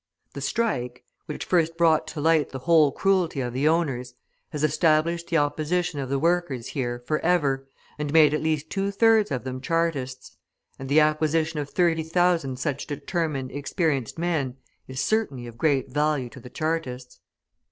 The 0.33 0.41
strike, 0.41 1.03
which 1.27 1.45
first 1.45 1.77
brought 1.77 2.07
to 2.07 2.21
light 2.21 2.49
the 2.49 2.57
whole 2.65 2.91
cruelty 2.91 3.39
of 3.39 3.53
the 3.53 3.67
owners, 3.67 4.15
has 4.49 4.63
established 4.63 5.27
the 5.27 5.37
opposition 5.37 5.99
of 5.99 6.09
the 6.09 6.17
workers 6.17 6.69
here, 6.69 7.03
forever, 7.05 7.67
and 7.99 8.11
made 8.11 8.33
at 8.33 8.41
least 8.41 8.71
two 8.71 8.89
thirds 8.89 9.29
of 9.29 9.43
them 9.43 9.61
Chartists; 9.61 10.37
and 10.79 10.89
the 10.89 10.99
acquisition 11.01 11.59
of 11.59 11.69
thirty 11.69 12.01
thousand 12.01 12.57
such 12.57 12.87
determined, 12.87 13.51
experienced 13.51 14.17
men 14.17 14.57
is 14.87 14.99
certainly 14.99 15.45
of 15.45 15.59
great 15.59 15.91
value 15.91 16.29
to 16.29 16.39
the 16.39 16.49
Chartists. 16.49 17.19